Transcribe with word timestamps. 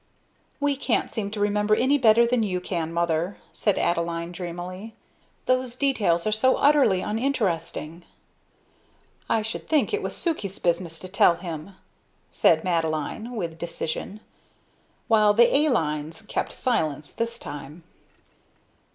"We 0.59 0.75
can't 0.75 1.11
seem 1.11 1.29
to 1.29 1.39
remember 1.39 1.75
any 1.75 1.99
better 1.99 2.25
than 2.25 2.41
you 2.41 2.59
can, 2.59 2.91
mother," 2.91 3.37
said 3.53 3.77
Adeline, 3.77 4.31
dreamily. 4.31 4.95
"Those 5.45 5.75
details 5.75 6.25
are 6.25 6.31
so 6.31 6.55
utterly 6.57 7.01
uninteresting." 7.01 8.03
"I 9.29 9.43
should 9.43 9.67
think 9.69 9.93
it 9.93 10.01
was 10.01 10.15
Sukey's 10.17 10.57
business 10.57 10.97
to 10.97 11.07
tell 11.07 11.35
him," 11.35 11.75
said 12.31 12.63
Madeline 12.63 13.33
with 13.33 13.59
decision; 13.59 14.21
while 15.07 15.35
the 15.35 15.55
"a 15.55 15.69
lines" 15.69 16.23
kept 16.23 16.51
silence 16.51 17.13
this 17.13 17.37
time. 17.37 17.83